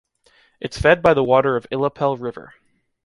[0.59, 2.55] It’s fed by the water of Illapel river.